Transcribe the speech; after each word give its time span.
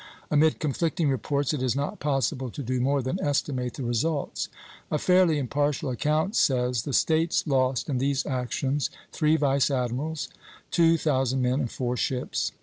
Amid 0.31 0.57
conflicting 0.57 1.09
reports 1.09 1.53
it 1.53 1.61
is 1.61 1.75
not 1.75 1.99
possible 1.99 2.49
to 2.49 2.63
do 2.63 2.81
more 2.81 3.03
than 3.03 3.19
estimate 3.21 3.75
the 3.75 3.83
results. 3.83 4.47
A 4.89 4.97
fairly 4.97 5.37
impartial 5.37 5.91
account 5.91 6.35
says: 6.35 6.81
"The 6.81 6.91
States 6.93 7.45
lost 7.45 7.87
in 7.87 7.99
these 7.99 8.25
actions 8.25 8.89
three 9.11 9.35
vice 9.35 9.69
admirals, 9.69 10.27
two 10.71 10.97
thousand 10.97 11.43
men, 11.43 11.59
and 11.59 11.71
four 11.71 11.95
ships. 11.97 12.51